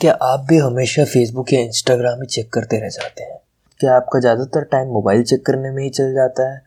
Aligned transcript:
क्या 0.00 0.12
आप 0.22 0.40
भी 0.48 0.58
हमेशा 0.58 1.04
फेसबुक 1.04 1.52
या 1.52 1.60
इंस्टाग्राम 1.60 2.20
ही 2.20 2.26
चेक 2.26 2.52
करते 2.52 2.78
रह 2.80 2.88
जाते 2.88 3.22
हैं? 3.22 3.38
क्या 3.80 3.96
आपका 3.96 4.20
ज़्यादातर 4.20 4.64
टाइम 4.64 4.88
मोबाइल 4.88 5.22
चेक 5.22 5.44
करने 5.46 5.70
में 5.70 5.82
ही 5.82 5.88
चल 5.90 6.12
जाता 6.14 6.52
है? 6.52 6.62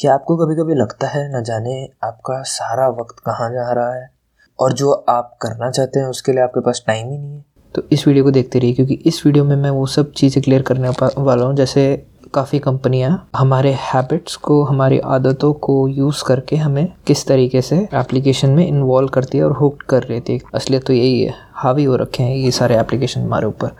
क्या 0.00 0.14
आपको 0.14 0.36
कभी 0.36 0.54
कभी 0.54 0.74
लगता 0.74 1.08
है, 1.08 1.38
न 1.38 1.42
जाने 1.42 1.88
आपका 2.04 2.42
सारा 2.42 2.88
वक्त 2.88 3.18
कहाँ 3.18 3.50
जा 3.52 3.72
रहा 3.72 3.94
है? 3.94 4.10
और 4.58 4.72
जो 4.72 4.90
आप 5.08 5.36
करना 5.42 5.70
चाहते 5.70 6.00
हैं, 6.00 6.06
उसके 6.06 6.32
लिए 6.32 6.42
आपके 6.42 6.60
पास 6.60 6.82
टाइम 6.86 7.10
ही 7.10 7.18
नहीं 7.18 7.34
है। 7.34 7.44
तो 7.74 7.82
इस 7.92 8.06
वीडियो 8.06 8.24
को 8.24 8.30
देखते 8.30 8.58
रहिए, 8.58 8.74
क्योंकि 8.74 8.94
इस 8.94 9.26
वीडियो 9.26 9.44
में 9.44 9.56
मैं 9.56 9.70
वो 9.70 9.86
सब 9.86 10.12
चीज़ें 10.12 10.42
क्लियर 10.42 10.62
करने 10.62 10.88
वाला 10.88 11.44
हूँ। 11.44 11.56
जैसे 11.56 11.86
काफ़ी 12.34 12.58
कंपनियाँ 12.58 13.30
हमारे 13.36 13.72
हैबिट्स 13.82 14.36
को, 14.36 14.62
हमारी 14.64 14.98
आदतों 14.98 15.52
को 15.52 15.88
यूज़ 15.88 16.24
करके 16.24 16.56
हमें 16.56 16.86
किस 17.06 17.26
तरीके 17.26 17.62
से 17.62 17.76
एप्लीकेशन 17.94 18.50
में 18.50 18.66
इन्वॉल्व 18.66 19.08
करती 19.08 19.38
है 19.38 19.44
और 19.44 19.52
हुक 19.52 19.82
कर 19.82 20.08
लेती 20.10 20.32
है। 20.32 20.40
असलियत 20.54 20.86
तो 20.86 20.92
यही 20.92 21.22
है। 21.22 21.45
हावी 21.56 21.84
हो 21.84 21.96
रखे 21.96 22.22
हैं 22.22 22.36
ये 22.36 22.50
सारे 22.50 22.78
एप्लीकेशन 22.78 23.20
हमारे 23.20 23.46
ऊपर। 23.46 23.70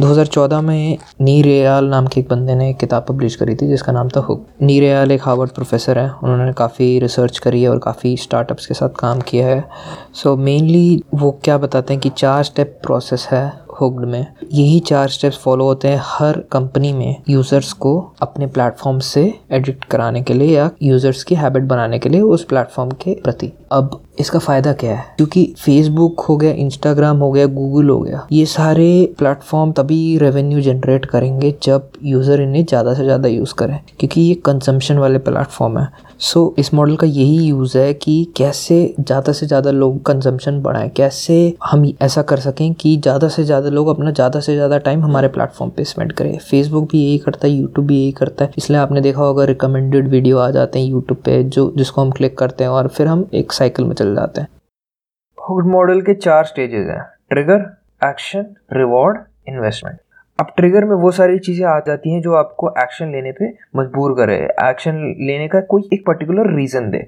2014 0.00 0.60
में 0.60 0.98
नी 1.20 1.42
रेयाल 1.42 1.84
नाम 1.84 2.06
के 2.06 2.20
एक 2.20 2.28
बंदे 2.28 2.54
ने 2.54 2.70
एक 2.70 2.76
किताब 2.76 3.06
पब्लिश 3.08 3.36
करी 3.36 3.54
थी 3.54 3.68
जिसका 3.68 3.92
नाम 3.92 4.08
था 4.08 4.20
हुक 4.20 4.46
नी 4.62 4.80
रेयाल 4.80 5.12
एक 5.12 5.20
हार्वर्ड 5.22 5.50
प्रोफेसर 5.50 5.98
है 5.98 6.10
उन्होंने 6.10 6.52
काफ़ी 6.52 6.98
रिसर्च 6.98 7.38
करी 7.38 7.62
है 7.62 7.68
और 7.68 7.78
काफ़ी 7.78 8.16
स्टार्टअप्स 8.16 8.66
के 8.66 8.74
साथ 8.74 8.88
काम 8.98 9.20
किया 9.20 9.46
है। 9.46 9.64
सो 10.14 10.34
so, 10.34 10.40
मेनली 10.40 11.02
वो 11.14 11.40
क्या 11.44 11.58
बताते 11.58 11.94
हैं 11.94 12.00
कि 12.00 12.08
चार 12.08 12.42
स्टेप 12.42 12.80
प्रोसेस 12.82 13.28
है। 13.30 13.63
हुक्ड 13.74 14.04
में। 14.04 14.26
यही 14.52 14.78
चार 14.82 15.08
स्टेप्स 15.08 15.38
फॉलो 15.38 15.64
होते 15.64 15.88
हैं 15.88 16.00
हर 16.04 16.38
कंपनी 16.52 16.92
में 16.92 17.22
यूज़र्स 17.28 17.72
को 17.74 17.98
अपने 18.22 18.46
प्लेटफॉर्म 18.46 18.98
से 19.00 19.22
एडिट 19.52 19.84
कराने 19.84 20.22
के 20.22 20.34
लिए 20.34 20.54
या 20.56 20.70
यूज़र्स 20.82 21.22
की 21.24 21.34
हैबिट 21.34 21.62
बनाने 21.64 21.98
के 21.98 22.08
लिए 22.08 22.20
उस 22.20 22.44
प्लेटफॉर्म 22.44 22.90
के 23.02 23.14
प्रति। 23.24 23.52
अब 23.72 24.00
इसका 24.20 24.38
फ़ायदा 24.38 24.72
क्या 24.72 24.94
है? 24.96 25.04
क्योंकि 25.16 25.44
फेसबुक 25.58 26.20
हो 26.20 26.36
गया 26.36 26.50
इंस्टाग्राम 26.54 27.18
हो 27.18 27.30
गया 27.32 27.46
गूगल 27.46 27.88
हो 27.88 27.98
गया, 28.00 28.26
ये 28.32 28.44
सारे 28.46 29.14
प्लेटफॉर्म 29.18 29.72
तभी 29.72 30.18
रेवेन्यू 30.18 30.60
जनरेट 30.62 31.06
करेंगे 31.06 31.54
जब 31.62 31.90
यूज़र 32.04 32.40
इन्हें 32.42 32.64
ज़्यादा 32.64 32.94
से 32.94 33.04
ज़्यादा 33.04 33.28
यूज़ 33.28 33.54
करें, 33.54 33.78
क्योंकि 33.98 34.20
ये 34.20 34.34
कंजम्पशन 34.44 34.98
वाले 34.98 35.18
प्लेटफॉर्म 35.20 35.78
है। 35.78 35.88
सो 36.24 36.40
so, 36.40 36.58
इस 36.58 36.72
मॉडल 36.74 36.96
का 36.96 37.06
यही 37.06 37.46
यूज़ 37.46 37.76
है 37.78 37.92
कि 37.94 38.12
कैसे 38.36 38.76
ज़्यादा 39.00 39.32
से 39.32 39.46
ज़्यादा 39.46 39.70
लोग 39.70 40.00
कंजम्पशन 40.06 40.60
बढ़ाएँ 40.62 40.88
कैसे 40.90 41.34
हम 41.64 41.84
ऐसा 42.02 42.22
कर 42.22 42.40
सकें 42.40 42.72
कि 42.74 42.96
ज़्यादा 42.96 43.28
से 43.28 43.44
ज़्यादा 43.44 43.68
लोग 43.68 43.88
अपना 43.88 44.10
ज़्यादा 44.10 44.40
से 44.40 44.54
ज़्यादा 44.54 44.78
टाइम 44.78 45.02
हमारे 45.04 45.28
प्लेटफॉर्म 45.28 45.72
पे 45.76 45.84
स्पेंड 45.84 46.12
करें। 46.12 46.38
फेसबुक 46.40 46.88
भी 46.92 47.02
यही 47.04 47.18
करता 47.18 47.46
है 47.46 47.52
यूट्यूब 47.52 47.86
भी 47.86 47.98
यही 47.98 48.12
करता 48.12 48.44
है। 48.44 48.52
इसलिए 48.58 48.80
आपने 48.80 49.00
देखा 49.00 49.22
होगा 49.22 49.44
रिकमेंडेड 49.44 50.08
वीडियो 50.08 50.38
आ 50.38 50.50
जाते 50.50 50.78
हैं 50.78 50.86
यूट्यूब 50.86 51.20
पे 51.24 51.42
जो 51.44 51.72
जिसको 51.76 52.00
हम 52.02 52.10
क्लिक 52.12 52.38
करते 52.38 52.64
हैं 52.64 52.70
और 52.70 52.88
फिर 52.88 53.06
हम 53.06 53.28
एक 53.34 53.52
साइकिल 53.52 53.84
में 53.84 53.94
चल 53.94 54.14
जाते 54.14 54.40
हैं। 54.40 54.48
हुड 55.38 55.66
मॉडल 55.66 56.00
के 56.00 56.14
चार 56.16 56.44
स्टेजेस 56.44 56.86
हैं। 56.88 57.02
ट्रिगर 57.30 57.70
एक्शन 58.04 58.54
रिवॉर्ड 58.72 59.18
इन्वेस्टमेंट 59.48 59.98
अब 60.38 60.46
ट्रिगर 60.56 60.84
में 60.84 60.94
वो 60.96 61.10
सारी 61.10 61.38
चीज़ें 61.38 61.66
आ 61.66 61.78
जाती 61.78 62.12
हैं 62.12 62.20
जो 62.22 62.34
आपको 62.34 62.70
एक्शन 62.78 63.12
लेने 63.12 63.32
पे 63.32 63.52
मजबूर 63.76 64.14
करे 64.16 64.36
एक्शन 64.62 64.96
लेने 65.20 65.46
का 65.48 65.60
कोई 65.70 65.88
एक 65.92 66.04
पर्टिकुलर 66.06 66.54
रीज़न 66.56 66.90
दे। 66.90 66.98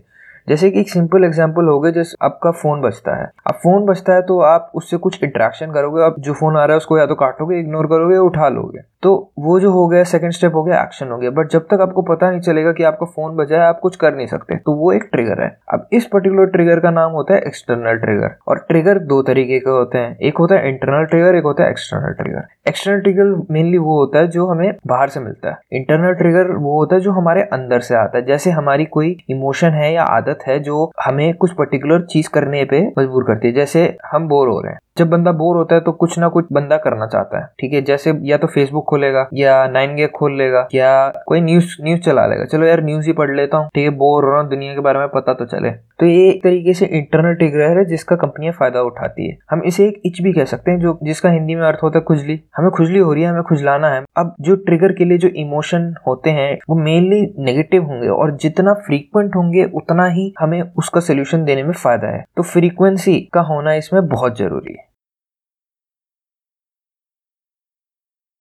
जैसे 0.48 0.70
कि 0.70 0.80
एक 0.80 0.90
सिंपल 0.90 1.24
एग्जांपल 1.24 1.68
हो 1.68 1.78
गया, 1.80 1.92
जैसे 1.92 2.16
आपका 2.22 2.50
फ़ोन 2.50 2.80
बचता 2.80 3.16
है। 3.16 3.30
अब 3.46 3.54
फ़ोन 3.54 3.86
बचता 3.86 4.14
है 4.14 4.22
तो 4.22 4.40
आप 4.40 4.70
उससे 4.74 4.96
कुछ 4.96 5.22
इंट्रैक्शन 5.24 5.72
करोगे, 5.72 6.02
आप 6.02 6.16
जो 6.18 6.32
फ़ोन 6.32 6.56
आ 6.56 6.64
रहा 6.64 6.74
है 6.74 6.76
उसको 6.76 6.98
या 6.98 7.06
तो 7.06 7.14
काटोगे 7.14 7.58
इग्नोर 7.60 7.86
करोगे, 7.86 8.16
उठा 8.16 8.48
लोगे। 8.48 8.80
तो 9.02 9.32
वो 9.38 9.58
जो 9.60 9.70
हो 9.72 9.86
गया 9.88 10.04
सेकंड 10.04 10.32
स्टेप 10.32 10.54
हो 10.54 10.62
गया 10.62 10.82
एक्शन 10.82 11.08
हो 11.08 11.16
गया। 11.18 11.30
बट 11.30 11.48
जब 11.48 11.66
तक 11.70 11.80
आपको 11.80 12.02
पता 12.02 12.30
नहीं 12.30 12.40
चलेगा 12.40 12.72
कि 12.72 12.84
आपका 12.84 13.06
फ़ोन 13.06 13.36
बजा 13.36 13.56
है, 13.56 13.66
आप 13.66 13.78
कुछ 13.80 13.96
कर 13.96 14.14
नहीं 14.14 14.26
सकते। 14.26 14.56
तो 14.56 14.72
वो 14.72 14.92
एक 14.92 15.08
ट्रिगर 15.12 15.42
है। 15.42 15.48
अब 15.72 15.88
इस 15.92 16.06
पर्टिकुलर 16.06 16.46
ट्रिगर 16.46 16.80
का 16.80 16.90
नाम 16.90 17.12
होता 17.12 17.34
है 17.34 17.40
एक्सटर्नल 17.40 17.96
ट्रिगर 17.96 18.36
और 18.48 18.58
ट्रिगर 18.68 18.98
दो 18.98 19.20
तरीके 19.22 19.58
के 19.58 19.70
होते 19.70 19.98
हैं। 19.98 20.16
एक 20.18 20.38
होता 20.38 20.54
है 20.54 20.68
इंटरनल 20.68 21.04
ट्रिगर 21.04 21.34
एक 21.34 21.44
होता 21.44 21.64
है 21.64 21.70
external 21.70 22.12
trigger 22.12 22.46
external 22.68 23.00
trigger 23.00 23.34
mainly 23.50 23.78
वो 23.78 23.98
होता 23.98 24.18
है 24.18 24.28
जो 24.28 24.46
हमें 24.46 24.72
बाहर 24.86 25.08
से 25.08 25.20
मिलता 25.20 25.50
है। 25.50 25.58
इंटरनल 25.72 26.14
ट्रिगर 26.14 26.50
वो 26.52 26.78
होता 26.78 26.94
है 26.96 27.00
जो 27.00 27.12
हमारे 27.12 27.42
अंदर 27.52 27.80
से 27.80 27.94
आता 27.94 28.18
है। 28.18 28.24
जैसे 28.26 28.50
हमारी 28.50 28.84
कोई 28.84 29.16
इमोशन 29.30 29.70
है 29.70 29.92
या 29.92 30.02
आदत 30.02 30.35
है 30.46 30.58
जो 30.60 30.92
हमें 31.04 31.34
कुछ 31.34 31.52
पर्टिकुलर 31.52 32.02
चीज़ 32.02 32.28
करने 32.30 32.64
पे 32.64 32.86
मजबूर 32.98 33.24
करती 33.24 33.48
है। 33.48 33.54
जैसे 33.54 33.96
हम 34.12 34.28
बोर 34.28 34.48
हो 34.48 34.60
रहे 34.60 34.72
हैं। 34.72 34.78
जब 34.98 35.10
बंदा 35.10 35.32
बोर 35.32 35.56
होता 35.56 35.74
है 35.74 35.80
तो 35.80 35.92
कुछ 35.92 36.18
ना 36.18 36.28
कुछ 36.28 36.44
बंदा 36.52 36.76
करना 36.76 37.06
चाहता 37.06 37.38
है, 37.38 37.48
ठीक 37.60 37.72
है? 37.72 37.82
जैसे 37.82 38.12
या 38.22 38.36
तो 38.36 38.46
फेसबुक 38.46 38.84
खोलेगा, 38.84 39.28
या 39.34 39.66
नाइन 39.68 39.94
गेक 39.96 40.10
खोल 40.10 40.36
लेगा, 40.38 40.68
या 40.74 41.08
कोई 41.26 41.40
न्यूज़ 41.40 41.76
न्यूज़ 41.80 42.00
चला 42.00 42.26
लेगा। 42.26 42.44
चलो 42.44 42.66
यार 42.66 42.82
न्यूज़ 42.82 43.06
ही 43.06 43.12
पढ़ 43.12 43.36
लेता 43.36 43.56
हूँ, 43.56 43.68
ठीक 43.74 43.84
है? 43.84 43.90
बोर 43.90 44.24
हो 44.24 44.30
रहा 44.30 44.40
हूँ, 44.40 44.50
दुनिया 44.50 44.74
के 44.74 44.80
बारे 44.80 44.98
में 44.98 45.08
पता 45.08 45.34
तो 45.34 45.44
चले। 45.44 45.70
तो 45.70 46.06
ये 46.06 46.28
एक 46.28 46.42
तरीके 46.42 46.72
से 46.74 46.86
इंटरनल 46.86 47.34
ट्रिगर 47.34 47.78
है 47.78 47.84
जिसका 47.84 48.16
कंपनियाँ 48.16 48.52
फ़ायदा 48.52 48.80
उठाती 48.80 49.28
है। 49.28 49.36
हम 49.50 49.62
इसे 49.62 49.86
एक 49.88 50.00
इच 50.06 50.20
भी 50.22 50.32
कह 50.32 50.44
सकते 50.44 50.70
हैं, 50.70 50.80
जो 50.80 50.98
जिसका 51.02 51.30
हिंदी 51.30 51.54
में 51.54 51.62
अर्थ 51.62 51.78
होता 51.82 51.98
है 51.98 52.04
खुजली। 52.04 52.40
हमें 52.56 52.70
खुजली 52.70 52.98
हो 52.98 53.12
रही 53.12 53.22
है, 53.22 53.28
हमें 53.28 53.42
खुजलाना 53.42 53.88
है। 53.88 54.04
अब 54.16 54.34
जो 54.40 54.56
ट्रिगर 54.56 54.92
के 54.92 55.04
लिए 55.04 55.18
जो 55.18 55.28
इमोशन 55.28 55.94
होते 56.06 56.30
हैं, 56.30 56.58
वो 56.70 56.76
मेनली 56.76 57.34
नेगेटिव 57.38 57.84
होंगे 57.84 58.08
और 58.08 58.36
जितना 58.36 58.72
फ्रीक्वेंट 58.72 59.36
होंगे, 59.36 59.64
उतना 59.74 60.06
ही 60.06 60.25
हमें 60.40 60.60
उसका 60.78 61.00
सोल्यूशन 61.00 61.44
देने 61.44 61.62
में 61.62 61.72
फ़ायदा 61.74 62.08
है। 62.08 62.24
तो 62.36 62.42
फ्रीक्वेंसी 62.42 63.20
का 63.34 63.40
होना 63.44 63.74
इसमें 63.74 64.06
बहुत 64.08 64.38
ज़रूरी 64.38 64.72
है। 64.72 64.84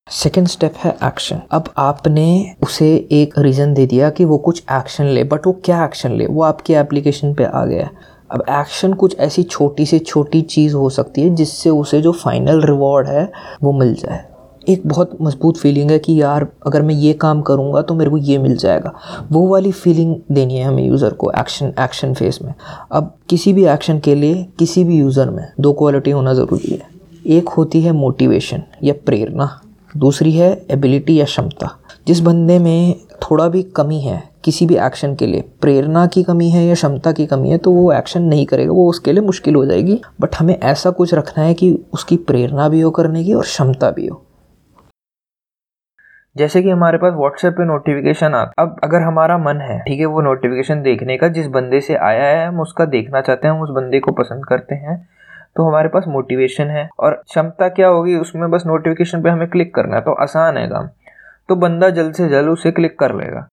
सेकेंड 0.07 0.47
स्टेप 0.47 0.73
है 0.77 0.91
एक्शन 1.03 1.41
अब 1.51 1.73
आपने 1.77 2.55
उसे 2.63 2.87
एक 3.11 3.39
रीज़न 3.39 3.73
दे 3.73 3.85
दिया 3.85 4.09
कि 4.09 4.25
वो 4.25 4.37
कुछ 4.37 4.63
एक्शन 4.71 5.05
ले 5.05 5.23
बट 5.23 5.47
वो 5.47 5.53
क्या 5.65 5.83
एक्शन 5.85 6.11
ले? 6.11 6.25
वो 6.25 6.43
आपकी 6.43 6.73
एप्लीकेशन 6.73 7.33
पे 7.33 7.45
आ 7.45 7.65
गया। 7.65 7.89
अब 8.31 8.43
एक्शन 8.49 8.93
कुछ 8.93 9.17
ऐसी 9.19 9.43
छोटी 9.43 9.85
से 9.85 9.99
छोटी 9.99 10.41
चीज़ 10.41 10.75
हो 10.75 10.89
सकती 10.89 11.21
है 11.21 11.29
जिससे 11.35 11.69
उसे 11.69 12.01
जो 12.01 12.11
फाइनल 12.13 12.61
रिवॉर्ड 12.65 13.07
है 13.07 13.31
वो 13.63 13.71
मिल 13.79 13.93
जाए। 13.93 14.23
एक 14.67 14.87
बहुत 14.87 15.17
मज़बूत 15.21 15.57
फीलिंग 15.57 15.91
है 15.91 15.97
कि 15.99 16.21
यार, 16.21 16.47
अगर 16.67 16.81
मैं 16.81 16.95
ये 16.95 17.13
काम 17.15 17.41
करूँगा 17.41 17.81
तो 17.81 17.93
मेरे 17.93 18.09
को 18.09 18.17
ये 18.19 18.37
मिल 18.37 18.55
जाएगा। 18.57 18.93
वो 19.31 19.47
वाली 19.47 19.71
फीलिंग 19.73 20.15
देनी 20.31 20.57
है 20.57 20.63
हमें 20.63 20.83
यूज़र 20.83 21.13
को 21.13 21.31
एक्शन 21.31 21.73
एक्शन 21.79 22.13
फेस 22.13 22.39
में। 22.41 22.53
अब 22.91 23.13
किसी 23.29 23.53
भी 23.53 23.65
एक्शन 23.65 23.99
के 23.99 24.15
लिए, 24.15 24.45
किसी 24.59 24.83
भी 24.83 24.97
यूज़र 24.97 25.29
में 25.29 25.45
दो 25.59 25.73
क्वालिटी 25.73 26.11
होना 26.11 26.33
ज़रूरी 26.33 26.73
है। 26.73 26.93
एक 27.27 27.49
होती 27.49 27.81
है 27.81 27.91
मोटिवेशन 27.91 28.63
या 28.83 28.93
प्रेरणा, 29.05 29.49
दूसरी 29.93 30.31
है 30.31 30.51
एबिलिटी 30.71 31.19
या 31.19 31.25
क्षमता। 31.25 31.77
जिस 32.07 32.19
बंदे 32.19 32.57
में 32.59 32.95
थोड़ा 33.21 33.47
भी 33.47 33.61
कमी 33.75 33.99
है, 33.99 34.21
किसी 34.43 34.65
भी 34.65 34.75
एक्शन 34.77 35.15
के 35.15 35.27
लिए, 35.27 35.43
प्रेरणा 35.61 36.05
की 36.07 36.23
कमी 36.23 36.49
है 36.49 36.65
या 36.65 36.73
क्षमता 36.73 37.11
की 37.11 37.25
कमी 37.25 37.49
है 37.49 37.57
तो 37.57 37.71
वो 37.71 37.91
एक्शन 37.93 38.21
नहीं 38.23 38.45
करेगा, 38.45 38.71
वो 38.71 38.89
उसके 38.89 39.13
लिए 39.13 39.21
मुश्किल 39.21 39.55
हो 39.55 39.65
जाएगी। 39.65 39.99
बट 40.21 40.35
हमें 40.35 40.57
ऐसा 40.59 40.89
कुछ 40.89 41.13
रखना 41.13 41.43
है 41.43 41.53
कि 41.53 41.71
उसकी 41.93 42.17
प्रेरणा 42.19 42.69
भी 42.69 42.81
हो 42.81 42.91
करने 42.91 43.23
की 43.23 43.33
और 43.33 43.43
क्षमता 43.43 43.91
भी 43.91 44.07
हो। 44.07 44.21
जैसे 46.35 46.61
कि 46.61 46.69
हमारे 46.69 46.97
पास 46.97 47.13
व्हाट्सएप 47.13 47.53
पे 47.53 47.65
नोटिफिकेशन 47.65 48.33
आ 48.33 48.43
अब 48.59 48.79
अगर 48.83 49.01
हमारा 49.01 49.37
मन 49.37 49.61
है, 49.61 49.79
ठीक 49.79 49.99
है, 49.99 50.05
वो 50.05 50.21
नोटिफिकेशन 50.21 50.81
देखने 50.81 51.17
का, 51.17 51.27
जिस 51.27 51.47
बंदे 51.47 51.81
से 51.81 51.95
आया 51.95 52.25
है, 52.27 52.47
हम 52.47 52.59
उसका 52.61 52.85
देखना 52.85 53.21
चाहते 53.21 53.47
हैं, 53.47 53.55
हम 53.55 53.61
उस 53.61 53.69
बंदे 53.69 53.99
को 53.99 54.11
पसंद 54.13 54.45
करते 54.45 54.75
हैं 54.75 54.97
तो 55.55 55.67
हमारे 55.67 55.89
पास 55.89 56.03
मोटिवेशन 56.07 56.67
है। 56.67 56.87
और 56.99 57.13
क्षमता 57.23 57.67
क्या 57.69 57.87
होगी, 57.87 58.15
उसमें 58.15 58.49
बस 58.51 58.63
नोटिफिकेशन 58.67 59.21
पे 59.23 59.29
हमें 59.29 59.47
क्लिक 59.49 59.73
करना 59.75 59.95
है 59.95 60.01
तो 60.01 60.13
आसान 60.13 60.57
है 60.57 60.67
काम। 60.67 60.89
तो 61.49 61.55
बंदा 61.55 61.89
जल्द 61.89 62.13
से 62.13 62.27
जल्द 62.29 62.49
उसे 62.49 62.71
क्लिक 62.71 62.97
कर 62.99 63.15
लेगा। 63.15 63.47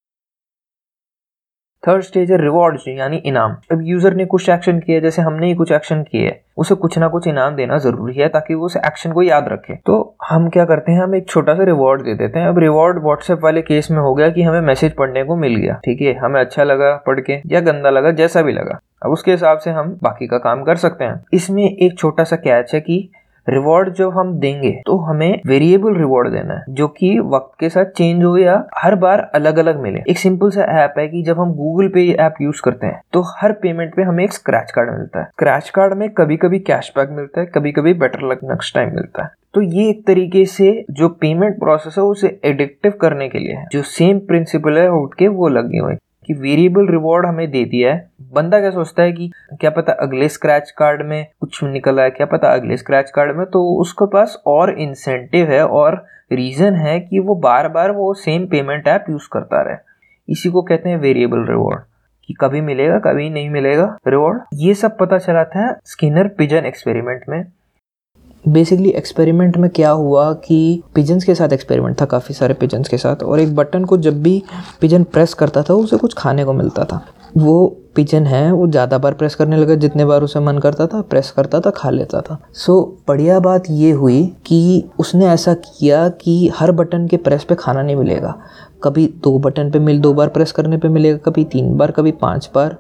थर्ड 1.84 2.03
स्टेज 2.03 2.31
है 2.31 2.37
रिवॉर्ड 2.37 2.78
यानी 2.88 3.16
इनाम। 3.26 3.56
अब 3.72 3.81
यूज़र 3.82 4.15
ने 4.15 4.25
कुछ 4.25 4.48
एक्शन 4.48 4.78
किया 4.81 5.00
जैसे 5.00 5.22
हमने 5.22 5.47
ही 5.47 5.54
कुछ 5.54 5.72
एक्शन 5.72 6.03
किए, 6.03 6.34
उसे 6.56 6.75
कुछ 6.75 6.98
ना 6.98 7.09
कुछ 7.09 7.26
इनाम 7.26 7.54
देना 7.56 7.78
ज़रूरी 7.78 8.15
है 8.15 8.28
ताकि 8.28 8.54
वो 8.54 8.66
उस 8.66 8.76
एक्शन 8.76 9.12
को 9.12 9.22
याद 9.22 9.48
रखे। 9.48 9.75
तो 9.87 10.16
हम 10.28 10.48
क्या 10.48 10.65
करते 10.65 10.93
हैं, 10.93 11.00
हम 11.00 11.15
एक 11.15 11.28
छोटा 11.28 11.54
सा 11.54 11.65
रिवॉर्ड 11.65 12.03
दे 12.03 12.15
देते 12.15 12.38
हैं। 12.38 12.48
अब 12.48 12.59
रिवॉर्ड 12.59 13.03
व्हाट्सएप 13.03 13.41
वाले 13.44 13.62
केस 13.62 13.91
में 13.91 13.98
हो 13.98 14.15
गया 14.15 14.28
कि 14.28 14.43
हमें 14.43 14.60
मैसेज 14.60 14.94
पढ़ने 14.97 15.25
को 15.25 15.37
मिल 15.37 15.56
गया, 15.56 15.81
ठीक 15.84 16.00
है? 16.00 16.15
हमें 16.15 16.41
अच्छा 16.41 16.65
लगा 16.65 16.94
पढ़ 17.06 17.20
के, 17.20 17.41
या 17.47 17.60
गंदा 17.60 17.91
लगा, 17.91 18.10
जैसा 18.12 18.43
भी 18.43 18.53
लगा। 18.53 18.78
अब 19.03 19.10
उसके 19.10 19.31
हिसाब 19.31 19.59
से 19.59 19.70
हम 19.70 19.99
बाकी 20.03 20.26
का 20.26 20.38
काम 20.38 20.62
कर 20.64 20.76
सकते 20.76 21.04
हैं। 21.04 21.22
इसमें 21.32 21.64
एक 21.64 21.99
छोटा 21.99 22.25
सा 22.25 22.37
कैच 22.38 22.75
है 22.75 22.81
कि 22.81 23.09
रिवॉर्ड 23.47 23.88
जो 23.91 24.08
हम 24.10 24.32
देंगे 24.41 24.70
तो 24.86 24.97
हमें 25.00 25.40
वेरिएबल 25.46 25.94
रिवॉर्ड 25.94 26.28
देना 26.28 26.55
है, 26.55 26.64
जो 26.70 26.88
कि 26.88 27.19
वक्त 27.25 27.52
के 27.61 27.69
साथ 27.69 27.84
चेंज 27.87 28.22
हो 28.25 28.37
या 28.37 28.55
हर 28.78 28.94
बार 28.96 29.20
अलग 29.34 29.56
अलग 29.58 29.81
मिले। 29.82 30.00
एक 30.11 30.19
सिंपल 30.19 30.50
सा 30.50 30.64
ऐप 30.75 30.94
है 30.99 31.06
कि 31.08 31.22
जब 31.22 31.40
हम 31.40 31.52
गूगल 31.55 31.88
पे 31.88 32.08
ऐप 32.12 32.34
यूज़ 32.43 32.62
करते 32.64 32.87
हैं 32.87 33.00
तो 33.12 33.22
हर 33.32 33.52
पेमेंट 33.62 33.94
पे 33.94 34.02
हमें 34.02 34.25
एक 34.25 34.32
स्क्रैच 34.32 34.70
कार्ड 34.70 34.90
मिलता 34.90 35.20
है। 35.20 35.25
स्क्रैच 35.26 35.70
कार्ड 35.70 35.94
में 35.94 36.08
कभी 36.11 36.37
कभी 36.37 36.58
कैशबैक 36.61 37.11
मिलता 37.11 37.40
है 37.40 37.46
कभी 37.46 37.72
कभी 37.72 37.94
बेटर 37.94 38.28
लक 38.31 38.40
नेक्स्ट 38.44 38.75
टाइम 38.75 38.94
मिलता 38.94 39.22
है। 39.22 39.31
तो 39.55 39.62
ये 39.62 39.88
एक 39.88 40.06
तरीके 40.06 40.44
से 40.46 40.84
जो 40.90 41.08
पेमेंट 41.11 41.58
प्रोसेस 41.58 41.94
है, 41.99 42.05
उसे 42.05 42.38
एडिक्टिव 42.44 42.93
करने 43.00 43.28
के 43.28 43.38
लिए 43.38 43.55
है। 43.55 43.66
जो 43.72 43.82
सेम 43.82 44.19
प्रिंसिपल 44.20 44.78
है, 44.78 44.88
उठ 44.93 45.14
के 45.14 45.28
वो 45.28 45.49
लगे 45.49 45.78
हुए 45.78 45.94
कि 46.26 46.34
वेरिएबल 46.34 46.88
रिवॉर्ड 46.88 47.26
हमें 47.26 47.50
दे 47.50 47.64
दिया 47.64 47.92
है। 47.92 48.10
बंदा 48.32 48.60
क्या 48.60 48.70
सोचता 48.70 49.02
है 49.02 49.12
कि 49.12 49.30
क्या 49.60 49.70
पता 49.70 49.92
अगले 50.02 50.28
स्क्रैच 50.28 50.70
कार्ड 50.70 51.02
में 51.02 51.26
कुछ 51.40 51.62
निकला 51.64 52.02
है, 52.02 52.10
क्या 52.10 52.26
पता 52.26 52.48
अगले 52.48 52.76
स्क्रैच 52.76 53.10
कार्ड 53.10 53.36
में 53.36 53.46
तो 53.46 53.64
उसके 53.80 54.06
पास 54.06 54.42
और 54.46 54.78
इंसेंटिव 54.80 55.50
है 55.50 55.64
और 55.66 56.04
रीज़न 56.32 56.74
है 56.76 56.98
कि 57.00 57.19
वो 57.19 57.34
बार 57.36 57.69
बार 57.69 57.90
वो 57.92 58.12
सेम 58.16 58.46
पेमेंट 58.46 58.86
ऐप 58.88 59.04
यूज़ 59.10 59.28
करता 59.32 59.62
रहे। 59.62 59.76
इसी 60.28 60.50
को 60.50 60.62
कहते 60.62 60.88
हैं 60.88 60.96
वेरिएबल 60.98 61.46
रिवॉर्ड 61.48 61.80
कि 62.28 62.34
कभी 62.40 62.60
मिलेगा, 62.60 62.98
कभी 63.00 63.28
नहीं 63.30 63.50
मिलेगा 63.50 63.96
रिवॉर्ड 64.08 64.42
ये 64.54 64.75
सब 64.75 64.96
पता 64.98 65.18
चला 65.18 65.44
था 65.46 65.72
स्किनर 65.84 66.28
पिजन 66.28 66.66
एक्सपेरिमेंट 66.66 67.22
में। 67.28 67.44
बेसिकली 68.44 68.90
एक्सपेरिमेंट 68.90 69.56
में 69.56 69.68
क्या 69.70 69.90
हुआ 69.90 70.32
कि 70.34 70.82
पिजन्स 70.94 71.24
के 71.24 71.34
साथ 71.34 71.52
एक्सपेरिमेंट 71.52 72.00
था 72.00 72.04
काफ़ी 72.04 72.34
सारे 72.34 72.54
पिजन्स 72.54 72.88
के 72.88 72.98
साथ। 72.98 73.22
और 73.22 73.40
एक 73.40 73.54
बटन 73.56 73.84
को 73.84 73.96
जब 73.96 74.22
भी 74.22 74.42
पिजन 74.80 75.04
प्रेस 75.04 75.34
करता 75.34 75.62
था 75.62 75.74
उसे 75.74 75.96
कुछ 75.96 76.14
खाने 76.14 76.44
को 76.44 76.52
मिलता 76.52 76.84
था। 76.84 77.04
वो 77.36 77.66
पिजन 77.96 78.26
है 78.26 78.50
वो 78.52 78.66
ज़्यादा 78.66 78.98
बार 78.98 79.14
प्रेस 79.14 79.34
करने 79.34 79.56
लगा 79.56 79.74
जितने 79.74 80.04
बार 80.04 80.22
उसे 80.22 80.40
मन 80.40 80.58
करता 80.58 80.86
था 80.86 81.00
प्रेस 81.00 81.30
करता 81.30 81.60
था 81.60 81.70
खा 81.70 81.90
लेता 81.90 82.20
था। 82.20 82.38
सो 82.52 82.72
so, 82.72 83.08
बढ़िया 83.08 83.38
बात 83.40 83.70
ये 83.70 83.90
हुई 83.90 84.24
कि 84.46 84.90
उसने 84.98 85.26
ऐसा 85.26 85.54
किया 85.54 86.08
कि 86.08 86.48
हर 86.54 86.72
बटन 86.72 87.06
के 87.08 87.16
प्रेस 87.16 87.44
पे 87.44 87.54
खाना 87.54 87.82
नहीं 87.82 87.96
मिलेगा। 87.96 88.34
कभी 88.84 89.06
दो 89.24 89.38
बटन 89.38 89.70
पे 89.70 89.78
मिल 89.78 90.00
दो 90.00 90.12
बार 90.14 90.28
प्रेस 90.28 90.52
करने 90.52 90.78
पे 90.78 90.88
मिलेगा 90.88 91.18
कभी 91.24 91.44
तीन 91.44 91.76
बार 91.76 91.90
कभी 91.90 92.12
पाँच 92.12 92.50
बार। 92.54 92.76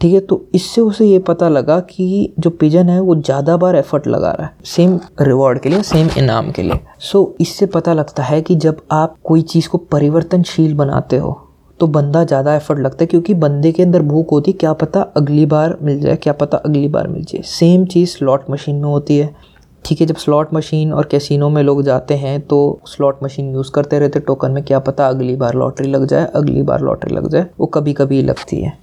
ठीक 0.00 0.12
है 0.14 0.20
तो 0.20 0.40
इससे 0.54 0.80
उसे 0.80 1.06
ये 1.06 1.18
पता 1.20 1.48
लगा 1.48 1.78
कि 1.82 2.32
जो 2.38 2.50
पिजन 2.52 2.88
है 2.88 3.00
वो 3.00 3.14
ज़्यादा 3.16 3.56
बार 3.56 3.76
एफर्ट 3.76 4.06
लगा 4.06 4.30
रहा 4.30 4.46
है। 4.46 4.52
सेम 4.66 4.98
रिवॉर्ड 5.20 5.60
के 5.60 5.68
लिए 5.68 5.82
सेम 5.84 6.08
इनाम 6.18 6.50
के 6.50 6.62
लिए। 6.62 6.78
सो 7.00 7.22
so, 7.22 7.40
इससे 7.40 7.66
पता 7.68 7.92
लगता 7.94 8.22
है 8.22 8.40
कि 8.42 8.54
जब 8.56 8.82
आप 8.92 9.16
कोई 9.24 9.42
चीज़ 9.44 9.68
को 9.68 9.78
परिवर्तनशील 9.78 10.74
बनाते 10.74 11.16
हो 11.16 11.38
तो 11.80 11.86
बंदा 11.88 12.22
ज़्यादा 12.24 12.54
एफर्ट 12.56 12.78
लगता 12.78 13.02
है 13.02 13.06
क्योंकि 13.06 13.34
बंदे 13.36 13.72
के 13.72 13.82
अंदर 13.82 14.02
भूख 14.04 14.32
होती 14.32 14.50
है 14.50 14.56
क्या 14.58 14.72
पता 14.74 15.00
अगली 15.16 15.44
बार 15.46 15.76
मिल 15.82 16.00
जाए 16.00 16.16
क्या 16.16 16.32
पता 16.34 16.58
अगली 16.58 16.88
बार 16.88 17.08
मिल 17.08 17.24
जाए। 17.24 17.42
सेम 17.48 17.84
चीज़ 17.86 18.10
स्लॉट 18.10 18.50
मशीन 18.50 18.76
में 18.76 18.88
होती 18.88 19.18
है। 19.18 19.34
ठीक 19.84 20.00
है 20.00 20.06
जब 20.06 20.16
स्लॉट 20.16 20.54
मशीन 20.54 20.92
और 20.92 21.04
कैसीनो 21.10 21.48
में 21.50 21.62
लोग 21.62 21.82
जाते 21.82 22.14
हैं 22.16 22.40
तो 22.42 22.58
स्लॉट 22.86 23.22
मशीन 23.24 23.52
यूज़ 23.54 23.70
करते 23.72 23.98
रहते 23.98 24.20
टोकन 24.20 24.50
में 24.50 24.62
क्या 24.64 24.78
पता 24.80 25.08
अगली 25.08 25.36
बार 25.36 25.54
लॉटरी 25.54 25.88
लग 25.88 26.06
जाए 26.06 26.26
अगली 26.34 26.62
बार 26.62 26.80
लॉटरी 26.80 27.14
लग 27.14 27.28
जाए 27.30 27.46
वो 27.60 27.66
कभी 27.68 27.92
कभी 27.92 28.22
लगती 28.22 28.60
है। 28.62 28.76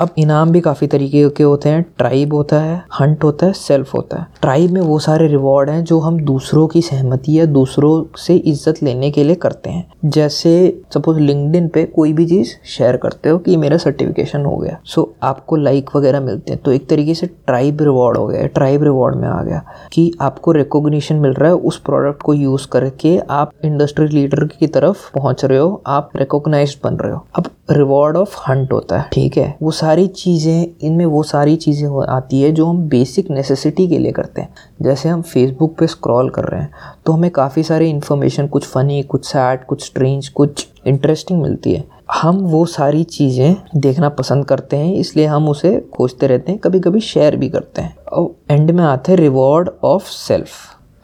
अब 0.00 0.14
इनाम 0.18 0.50
भी 0.50 0.60
काफ़ी 0.60 0.86
तरीके 0.86 1.28
के 1.28 1.42
होते 1.42 1.68
हैं। 1.68 1.82
ट्राइब 1.98 2.32
होता 2.34 2.60
है, 2.60 2.82
हंट 3.00 3.24
होता 3.24 3.46
है, 3.46 3.52
सेल्फ 3.52 3.94
होता 3.94 4.20
है। 4.20 4.26
ट्राइब 4.40 4.70
में 4.70 4.80
वो 4.80 4.98
सारे 4.98 5.26
रिवॉर्ड 5.26 5.70
हैं 5.70 5.84
जो 5.84 5.98
हम 6.00 6.18
दूसरों 6.20 6.66
की 6.68 6.82
सहमति 6.82 7.38
या 7.38 7.44
दूसरों 7.46 7.92
से 8.18 8.36
इज़्ज़त 8.36 8.82
लेने 8.82 9.10
के 9.10 9.24
लिए 9.24 9.34
करते 9.34 9.70
हैं। 9.70 10.10
जैसे 10.10 10.52
सपोज़ 10.94 11.18
लिंकडिन 11.18 11.68
पे 11.68 11.84
कोई 11.86 12.12
भी 12.12 12.26
चीज़ 12.26 12.52
शेयर 12.68 12.96
करते 12.96 13.28
हो 13.28 13.38
कि 13.38 13.56
मेरा 13.56 13.76
सर्टिफिकेशन 13.76 14.44
हो 14.44 14.56
गया। 14.56 14.78
सो 14.84 15.12
आपको 15.22 15.56
लाइक 15.56 15.90
वगैरह 15.96 16.20
मिलते 16.20 16.52
हैं। 16.52 16.62
तो 16.62 16.72
एक 16.72 16.88
तरीके 16.88 17.14
से 17.14 17.26
ट्राइब 17.26 17.82
रिवॉर्ड 17.82 18.16
हो 18.16 18.26
गया 18.26 18.46
ट्राइब 18.48 18.82
रिवॉर्ड 18.84 19.16
में 19.16 19.28
आ 19.28 19.42
गया 19.42 19.62
कि 19.92 20.10
आपको 20.20 20.52
रिकोगनीशन 20.52 21.16
मिल 21.16 21.32
रहा 21.32 21.48
है 21.48 21.56
उस 21.56 21.78
प्रोडक्ट 21.80 22.22
को 22.22 22.34
यूज़ 22.34 22.66
करके 22.68 23.18
आप 23.30 23.52
इंडस्ट्री 23.64 24.06
लीडर 24.08 24.44
की 24.48 24.66
तरफ़ 24.66 25.10
पहुँच 25.14 25.44
रहे 25.44 25.58
हो, 25.58 25.82
आप 25.86 26.10
रिकोगनाइज 26.16 26.78
बन 26.84 26.94
रहे 26.94 27.12
हो। 27.12 27.26
अब 27.36 27.48
रिवॉर्ड 27.68 28.16
ऑफ़ 28.16 28.34
हंट 28.40 28.72
होता 28.72 28.98
है, 28.98 29.08
ठीक 29.12 29.36
है? 29.36 29.56
वो 29.62 29.70
सारी 29.70 30.06
चीज़ें, 30.08 30.66
इनमें 30.82 31.04
वो 31.06 31.22
सारी 31.22 31.54
चीज़ें 31.56 31.88
आती 32.06 32.40
है 32.42 32.50
जो 32.52 32.66
हम 32.66 32.78
बेसिक 32.88 33.30
नेसेसिटी 33.30 33.86
के 33.88 33.98
लिए 33.98 34.12
करते 34.12 34.40
हैं। 34.40 34.54
जैसे 34.82 35.08
हम 35.08 35.22
फेसबुक 35.22 35.76
पे 35.78 35.86
स्क्रॉल 35.86 36.28
कर 36.30 36.44
रहे 36.44 36.60
हैं 36.60 36.70
तो 37.06 37.12
हमें 37.12 37.30
काफ़ी 37.30 37.62
सारी 37.62 37.88
इन्फॉर्मेशन 37.90 38.46
कुछ 38.46 38.66
फ़नी 38.66 39.02
कुछ 39.04 39.24
सैड 39.26 39.64
कुछ 39.66 39.84
स्ट्रेंज 39.84 40.28
कुछ 40.30 40.66
इंटरेस्टिंग 40.86 41.40
मिलती 41.42 41.72
है। 41.72 41.84
हम 42.12 42.38
वो 42.38 42.64
सारी 42.66 43.02
चीज़ें 43.04 43.56
देखना 43.76 44.08
पसंद 44.10 44.44
करते 44.44 44.76
हैं, 44.76 44.94
इसलिए 44.94 45.26
हम 45.26 45.48
उसे 45.48 45.78
खोजते 45.94 46.26
रहते 46.26 46.52
हैं 46.52 46.60
कभी 46.60 46.80
कभी 46.80 47.00
शेयर 47.02 47.36
भी 47.36 47.48
करते 47.48 47.82
हैं। 47.82 47.96
और 48.06 48.34
एंड 48.50 48.70
में 48.70 48.84
आते 48.84 49.12
हैं 49.12 49.18
रिवॉर्ड 49.18 49.70
ऑफ़ 49.84 50.10
सेल्फ 50.10 50.50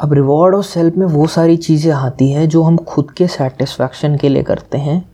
अब 0.00 0.12
रिवॉर्ड 0.14 0.54
ऑफ़ 0.54 0.66
सेल्फ 0.66 0.96
में 0.96 1.06
वो 1.06 1.26
सारी 1.28 1.56
चीज़ें 1.58 1.92
आती 1.92 2.30
हैं 2.30 2.48
जो 2.48 2.62
हम 2.62 2.76
खुद 2.78 3.10
के 3.10 3.26
सेटिस्फैक्शन 3.28 4.16
के 4.16 4.28
लिए 4.28 4.42
करते 4.42 4.78
हैं। 4.78 5.04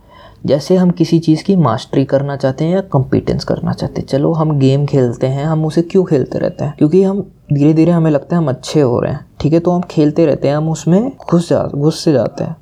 जैसे 0.47 0.77
हम 0.77 0.91
किसी 0.91 1.19
चीज़ 1.19 1.45
की 1.45 1.57
मास्टरी 1.57 2.05
करना 2.05 2.37
चाहते 2.37 2.65
हैं 2.65 2.75
या 2.75 2.81
कम्पिटेंस 2.81 3.45
करना 3.45 3.73
चाहते 3.73 4.01
हैं। 4.01 4.09
चलो, 4.09 4.33
हम 4.33 4.59
गेम 4.59 4.87
खेलते 4.87 5.27
हैं, 5.27 5.45
हम 5.45 5.65
उसे 5.65 5.83
क्यों 5.83 6.05
खेलते 6.05 6.39
रहते 6.39 6.65
हैं? 6.65 6.75
क्योंकि 6.79 7.03
हम 7.03 7.31
धीरे 7.53 7.75
धीरे 7.75 7.93
हमें 7.93 8.11
लगता 8.11 8.37
है 8.37 8.43
हम 8.43 8.49
अच्छे 8.49 8.81
हो 8.81 9.01
रहे 9.01 9.13
हैं, 9.13 9.27
ठीक 9.41 9.53
है? 9.53 9.61
तो 9.61 9.71
हम 9.71 9.81
खेलते 9.81 10.27
रहते 10.27 10.49
हैं, 10.49 10.57
हम 10.57 10.71
उसमें 10.71 11.13
घुस 11.31 11.49
जा, 11.49 11.63
घुस 11.75 12.05
से 12.05 12.13
जाते 12.13 12.45
हैं। 12.45 12.57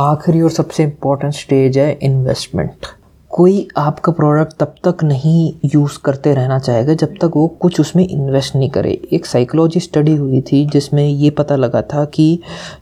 आखिरी 0.00 0.40
और 0.40 0.50
सबसे 0.50 0.82
इम्पोर्टेंट 0.82 1.32
स्टेज 1.34 1.76
है 1.78 1.92
इन्वेस्टमेंट 2.02 2.86
कोई 3.30 3.66
आपका 3.76 4.12
प्रोडक्ट 4.12 4.52
तब 4.60 4.74
तक 4.84 5.02
नहीं 5.04 5.70
यूज़ 5.74 5.98
करते 6.04 6.34
रहना 6.34 6.58
चाहेगा 6.58 6.94
जब 6.94 7.14
तक 7.20 7.30
वो 7.36 7.46
कुछ 7.60 7.80
उसमें 7.80 8.06
इन्वेस्ट 8.06 8.56
नहीं 8.56 8.68
करे। 8.70 8.90
एक 9.12 9.26
साइकोलॉजी 9.26 9.80
स्टडी 9.80 10.14
हुई 10.16 10.40
थी 10.42 10.64
जिसमें 10.66 11.04
ये 11.04 11.30
पता 11.30 11.56
लगा 11.56 11.82
था 11.84 12.04
कि 12.04 12.38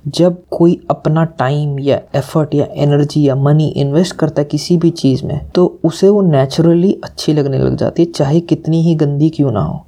जब 0.08 0.36
कोई 0.50 0.78
अपना 0.90 1.24
टाइम 1.38 1.78
या 1.80 2.00
एफर्ट 2.14 2.54
या 2.54 2.66
एनर्जी 2.74 3.22
या 3.28 3.34
मनी 3.36 3.68
इन्वेस्ट 3.76 4.16
करता 4.16 4.42
है 4.42 4.48
किसी 4.48 4.76
भी 4.76 4.90
चीज़ 4.92 5.24
में 5.26 5.38
तो 5.50 5.66
उसे 5.84 6.08
वो 6.08 6.20
नेचुरली 6.22 6.92
अच्छी 7.04 7.32
लगने 7.32 7.58
लग 7.58 7.76
जाती 7.76 8.02
है, 8.02 8.12
चाहे 8.12 8.40
कितनी 8.42 8.82
ही 8.82 8.94
गंदी 8.94 9.30
क्यों 9.30 9.52
ना 9.52 9.62
हो। 9.62 9.84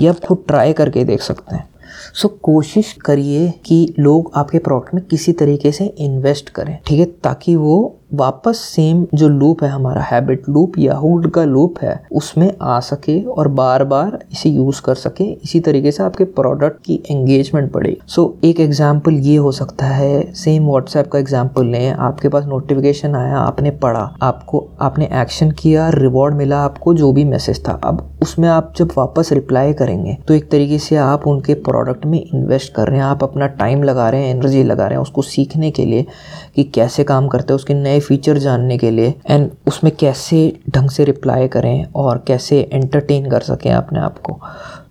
ये 0.00 0.08
आप 0.08 0.20
खुद 0.20 0.44
ट्राई 0.48 0.72
करके 0.72 1.04
देख 1.04 1.22
सकते 1.22 1.56
हैं। 1.56 1.68
सो 2.14 2.28
कोशिश 2.28 2.92
करिए 2.92 3.52
कि 3.66 3.94
लोग 3.98 4.32
आपके 4.34 4.58
प्रोडक्ट 4.58 4.94
में 4.94 5.04
किसी 5.04 5.32
तरीके 5.32 5.72
से 5.72 5.86
इन्वेस्ट 5.86 6.48
करें, 6.48 6.78
ठीक 6.86 6.98
है? 6.98 7.04
ताकि 7.04 7.56
वो 7.56 8.00
वापस 8.10 8.58
सेम 8.64 9.04
जो 9.14 9.28
लूप 9.28 9.62
है 9.62 9.68
हमारा 9.68 10.02
हैबिट 10.02 10.48
लूप 10.48 10.78
या 10.78 10.94
हुड 10.94 11.28
का 11.30 11.44
लूप 11.44 11.78
है 11.82 11.94
उसमें 12.12 12.50
आ 12.62 12.78
सके 12.80 13.18
और 13.22 13.48
बार 13.50 13.84
बार 13.84 14.18
इसे 14.32 14.50
यूज़ 14.50 14.80
कर 14.82 14.94
सके। 14.94 15.24
इसी 15.24 15.60
तरीके 15.60 15.92
से 15.92 16.02
आपके 16.02 16.24
प्रोडक्ट 16.36 16.80
की 16.84 16.94
एंगेजमेंट 17.10 17.72
बढ़े। 17.72 17.96
सो 18.06 18.22
so, 18.22 18.44
एक 18.44 18.60
एग्ज़ाम्पल 18.60 19.14
ये 19.14 19.36
हो 19.36 19.52
सकता 19.52 19.86
है 19.86 20.32
सेम 20.34 20.66
व्हाट्सएप 20.66 21.10
का 21.12 21.18
एग्ज़ाम्पल 21.18 21.66
लें। 21.66 21.90
आपके 21.90 22.28
पास 22.28 22.44
नोटिफिकेशन 22.46 23.14
आया 23.14 23.38
आपने 23.38 23.70
पढ़ा 23.76 24.04
आपको 24.22 24.66
आपने 24.80 25.08
एक्शन 25.12 25.50
किया 25.52 25.88
रिवॉर्ड 25.90 26.34
मिला 26.34 26.60
आपको 26.60 26.94
जो 26.94 27.12
भी 27.12 27.24
मैसेज 27.24 27.62
था। 27.68 27.72
अब 27.84 28.08
उसमें 28.22 28.48
आप 28.48 28.72
जब 28.76 28.92
वापस 28.96 29.32
रिप्लाई 29.32 29.72
करेंगे 29.74 30.16
तो 30.28 30.34
एक 30.34 30.50
तरीके 30.50 30.78
से 30.78 30.96
आप 30.98 31.26
उनके 31.26 31.54
प्रोडक्ट 31.66 32.06
में 32.06 32.18
इन्वेस्ट 32.20 32.72
कर 32.74 32.88
रहे 32.88 32.98
हैं। 32.98 33.06
आप 33.06 33.24
अपना 33.24 33.46
टाइम 33.58 33.82
लगा 33.82 34.08
रहे 34.10 34.22
हैं 34.22 34.34
एनर्जी 34.34 34.62
लगा 34.64 34.86
रहे 34.86 34.96
हैं 34.96 35.02
उसको 35.02 35.22
सीखने 35.24 35.70
के 35.70 35.84
लिए 35.84 36.06
कि 36.56 36.64
कैसे 36.74 37.04
काम 37.04 37.28
करते 37.28 37.52
हैं 37.52 37.56
उसके 37.56 37.74
नए 37.74 37.95
फीचर 38.00 38.38
जानने 38.38 38.78
के 38.78 38.90
लिए 38.90 39.14
एंड 39.26 39.50
उसमें 39.66 39.96
कैसे 39.96 40.60
ढंग 40.70 40.90
से 40.90 41.04
रिप्लाई 41.04 41.48
करें 41.48 41.86
और 41.94 42.24
कैसे 42.26 42.70
एंटरटेन 42.72 43.30
कर 43.30 43.40
सकें 43.40 43.72
अपने 43.72 44.00
आप 44.00 44.18
को। 44.18 44.40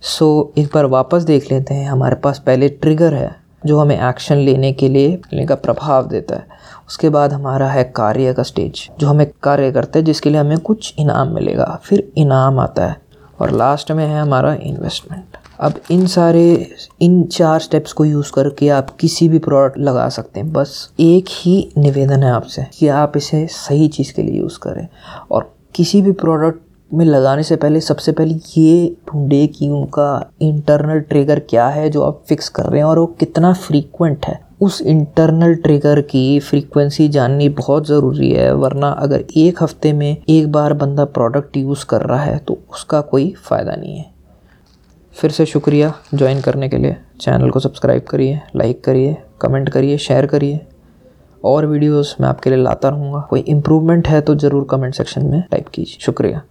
सो 0.02 0.52
so, 0.52 0.60
एक 0.60 0.70
बार 0.74 0.86
वापस 0.86 1.24
देख 1.24 1.52
लेते 1.52 1.74
हैं। 1.74 1.90
हमारे 1.90 2.16
पास 2.16 2.40
पहले 2.40 2.70
ट्रिगर 2.70 3.14
है 3.14 3.36
जो 3.66 3.80
हमें 3.80 4.10
एक्शन 4.10 4.36
लेने 4.36 4.74
के 4.74 4.90
लिए 4.90 5.08
लेने 5.08 5.46
का 5.46 5.56
प्रभाव 5.56 6.08
देता 6.08 6.36
है। 6.36 6.48
उसके 6.88 7.10
बाद 7.10 7.34
हमारा 7.34 7.68
है 7.68 7.84
कार्य 7.84 8.34
का 8.34 8.44
स्टेज 8.44 8.90
जो 9.00 9.08
हमें 9.08 9.28
कार्य 9.44 9.72
करता 9.72 10.00
है 10.00 10.06
जिसके 10.06 10.30
लिए 10.30 10.40
हमें 10.40 10.58
कुछ 10.58 10.94
इनाम 11.00 11.34
मिलेगा। 11.34 11.80
फिर 11.84 12.12
इनाम 12.18 12.60
आता 12.60 12.88
है 12.88 12.96
और 13.42 13.52
लास्ट 13.52 13.92
में 13.92 14.06
है 14.08 14.22
हमारा 14.22 14.54
इन्वेस्टमेंट 14.54 15.38
अब 15.60 15.80
इन 15.92 16.06
सारे, 16.08 16.72
इन 17.02 17.24
चार 17.24 17.60
स्टेप्स 17.60 17.94
को 17.94 18.06
यूज़ 18.06 18.32
करके 18.32 18.70
आप 18.70 18.90
किसी 19.00 19.28
भी 19.30 19.40
प्रोडक्ट 19.40 19.78
लगा 19.80 20.08
सकते 20.10 20.40
हैं। 20.40 20.52
बस 20.54 20.90
एक 21.00 21.26
ही 21.32 21.58
निवेदन 21.78 22.24
है 22.24 22.32
आपसे 22.32 22.66
कि 22.74 22.88
आप 22.88 23.18
इसे 23.18 23.46
सही 23.48 23.88
चीज़ 23.88 24.14
के 24.14 24.22
लिए 24.22 24.40
यूज़ 24.40 24.58
करें। 24.60 24.88
और 25.32 25.52
किसी 25.76 26.02
भी 26.02 26.12
प्रोडक्ट 26.14 26.60
में 26.92 27.06
लगाने 27.06 27.44
से 27.44 27.56
पहले, 27.56 27.80
सबसे 27.82 28.12
पहले 28.12 28.36
ये 28.58 28.96
ढूंढे 29.10 29.46
कि 29.48 29.70
उनका 29.70 30.32
इंटरनल 30.42 31.00
ट्रिगर 31.00 31.40
क्या 31.40 31.68
है 31.68 31.90
जो 31.90 32.04
आप 32.04 32.24
फिक्स 32.30 32.50
कर 32.50 32.64
रहे 32.64 32.80
हैं 32.80 32.86
और 32.86 33.00
वो 33.00 33.06
कितना 33.20 33.54
फ्रीक्वेंट 33.54 34.26
है। 34.26 34.40
उस 34.62 34.82
इंटरनल 34.82 35.56
ट्रिगर 35.56 36.02
की 36.02 36.40
फ्रीक्वेंसी 36.40 37.08
जाननी 37.10 37.50
बहुत 37.50 37.88
ज़रूरी 37.88 38.32
है, 38.32 38.54
वरना 38.54 38.90
अगर 38.90 39.24
एक 39.38 39.64
हफ़्ते 39.64 39.94
में 39.94 40.18
एक 40.30 40.52
बार 40.52 40.74
बंदा 40.74 41.06
प्रोडक्ट 41.06 41.58
यूज़ 41.58 41.86
कर 41.86 42.02
रहा 42.02 42.22
है 42.22 42.38
तो 42.38 42.58
उसका 42.74 43.02
कोई 43.04 43.34
फ़ायदा 43.40 43.76
नहीं 43.76 43.98
है। 43.98 44.14
फिर 45.16 45.32
से 45.32 45.46
शुक्रिया 45.46 45.94
ज्वाइन 46.14 46.42
करने 46.42 46.70
के 46.70 46.78
लिए। 46.78 46.96
चैनल 47.22 47.50
को 47.50 47.60
सब्सक्राइब 47.60 48.04
करिए 48.04 48.40
लाइक 48.56 48.84
करिए 48.84 49.16
कमेंट 49.42 49.70
करिए 49.70 49.98
शेयर 49.98 50.26
करिए। 50.26 50.60
और 51.44 51.66
वीडियोस 51.66 52.16
मैं 52.22 52.28
आपके 52.28 52.50
लिए 52.50 52.60
लाता 52.60 52.90
रहूँगा। 52.90 53.20
कोई 53.30 53.40
इम्प्रूवमेंट 53.40 54.08
है 54.08 54.20
तो 54.22 54.36
ज़रूर 54.36 54.68
कमेंट 54.70 54.94
सेक्शन 54.94 55.26
में 55.26 55.42
टाइप 55.52 55.68
कीजिए। 55.68 55.98
शुक्रिया। 56.02 56.42